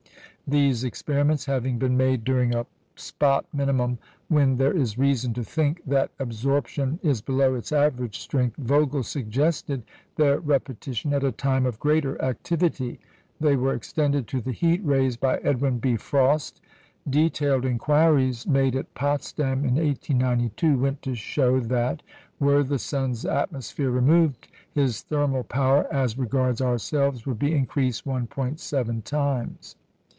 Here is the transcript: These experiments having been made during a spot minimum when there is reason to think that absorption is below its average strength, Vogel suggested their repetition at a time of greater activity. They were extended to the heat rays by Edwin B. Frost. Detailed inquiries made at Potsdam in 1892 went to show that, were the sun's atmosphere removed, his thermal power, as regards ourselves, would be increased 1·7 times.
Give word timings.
These 0.47 0.83
experiments 0.83 1.45
having 1.45 1.79
been 1.79 1.95
made 1.95 2.25
during 2.25 2.53
a 2.53 2.65
spot 2.97 3.45
minimum 3.53 3.99
when 4.27 4.57
there 4.57 4.73
is 4.75 4.97
reason 4.97 5.33
to 5.35 5.45
think 5.45 5.81
that 5.85 6.11
absorption 6.19 6.99
is 7.01 7.21
below 7.21 7.55
its 7.55 7.71
average 7.71 8.19
strength, 8.19 8.57
Vogel 8.57 9.01
suggested 9.03 9.83
their 10.17 10.39
repetition 10.41 11.13
at 11.13 11.23
a 11.23 11.31
time 11.31 11.65
of 11.65 11.79
greater 11.79 12.21
activity. 12.21 12.99
They 13.39 13.55
were 13.55 13.73
extended 13.73 14.27
to 14.27 14.41
the 14.41 14.51
heat 14.51 14.81
rays 14.83 15.15
by 15.15 15.37
Edwin 15.37 15.79
B. 15.79 15.95
Frost. 15.95 16.59
Detailed 17.09 17.63
inquiries 17.63 18.45
made 18.45 18.75
at 18.75 18.93
Potsdam 18.93 19.59
in 19.63 19.75
1892 19.75 20.77
went 20.77 21.01
to 21.03 21.15
show 21.15 21.61
that, 21.61 22.03
were 22.41 22.61
the 22.61 22.79
sun's 22.79 23.23
atmosphere 23.25 23.89
removed, 23.89 24.49
his 24.69 24.99
thermal 25.01 25.45
power, 25.45 25.87
as 25.93 26.17
regards 26.17 26.59
ourselves, 26.61 27.25
would 27.25 27.39
be 27.39 27.55
increased 27.55 28.03
1·7 28.05 29.01
times. 29.05 29.77